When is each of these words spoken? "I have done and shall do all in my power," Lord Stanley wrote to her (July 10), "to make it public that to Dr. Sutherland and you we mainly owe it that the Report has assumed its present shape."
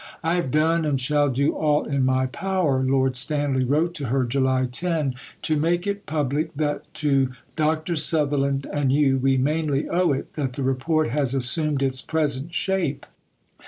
"I 0.23 0.33
have 0.33 0.49
done 0.49 0.83
and 0.83 0.99
shall 0.99 1.29
do 1.29 1.53
all 1.53 1.85
in 1.85 2.03
my 2.03 2.25
power," 2.25 2.81
Lord 2.81 3.15
Stanley 3.15 3.63
wrote 3.63 3.93
to 3.93 4.07
her 4.07 4.23
(July 4.25 4.65
10), 4.71 5.13
"to 5.43 5.57
make 5.57 5.85
it 5.85 6.07
public 6.07 6.55
that 6.55 6.91
to 6.95 7.33
Dr. 7.55 7.95
Sutherland 7.95 8.65
and 8.73 8.91
you 8.91 9.19
we 9.19 9.37
mainly 9.37 9.87
owe 9.87 10.11
it 10.11 10.33
that 10.33 10.53
the 10.53 10.63
Report 10.63 11.11
has 11.11 11.35
assumed 11.35 11.83
its 11.83 12.01
present 12.01 12.51
shape." 12.51 13.05